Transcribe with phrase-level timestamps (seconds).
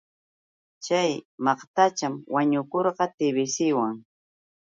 [0.85, 1.11] Chay
[1.45, 3.95] maqtacham wañukurqa TBCwan.